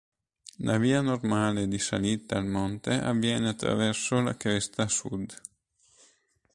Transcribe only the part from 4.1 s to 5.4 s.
la cresta sud.